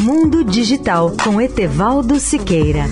[0.00, 2.84] Mundo Digital com Etevaldo Siqueira.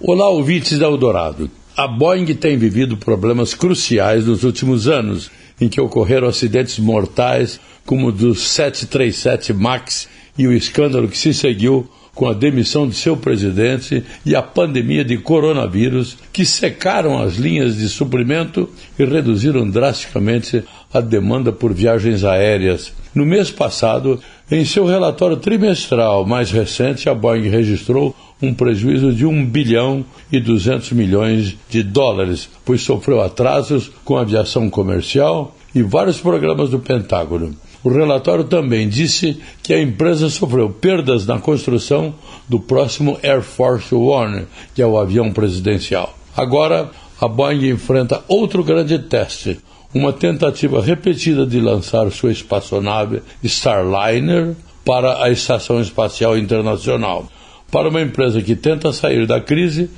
[0.00, 1.50] Olá, ouvintes da Eldorado.
[1.76, 5.28] A Boeing tem vivido problemas cruciais nos últimos anos,
[5.60, 10.08] em que ocorreram acidentes mortais como o do 737 MAX
[10.38, 15.04] e o escândalo que se seguiu com a demissão de seu presidente e a pandemia
[15.04, 22.24] de coronavírus, que secaram as linhas de suprimento e reduziram drasticamente a demanda por viagens
[22.24, 22.90] aéreas.
[23.14, 24.18] No mês passado,
[24.50, 30.40] em seu relatório trimestral mais recente, a Boeing registrou um prejuízo de 1 bilhão e
[30.40, 36.78] 200 milhões de dólares, pois sofreu atrasos com a aviação comercial e vários programas do
[36.78, 37.54] Pentágono.
[37.86, 42.12] O relatório também disse que a empresa sofreu perdas na construção
[42.48, 46.18] do próximo Air Force One, que é o avião presidencial.
[46.36, 49.60] Agora, a Boeing enfrenta outro grande teste,
[49.94, 57.28] uma tentativa repetida de lançar sua espaçonave Starliner para a Estação Espacial Internacional.
[57.70, 59.88] Para uma empresa que tenta sair da crise,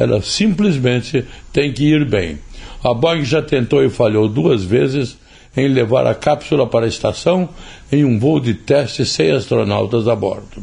[0.00, 2.40] ela simplesmente tem que ir bem.
[2.82, 5.16] A Boeing já tentou e falhou duas vezes
[5.56, 7.48] em levar a cápsula para a estação
[7.90, 10.62] em um voo de teste sem astronautas a bordo.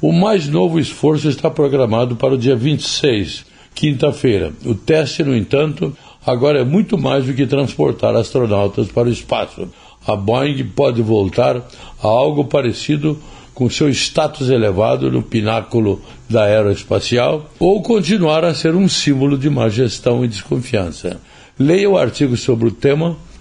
[0.00, 4.52] O mais novo esforço está programado para o dia 26, quinta-feira.
[4.64, 9.68] O teste, no entanto, agora é muito mais do que transportar astronautas para o espaço.
[10.06, 13.18] A Boeing pode voltar a algo parecido
[13.54, 19.48] com seu status elevado no pináculo da aeroespacial ou continuar a ser um símbolo de
[19.48, 21.20] má gestão e desconfiança.
[21.58, 23.16] Leia o artigo sobre o tema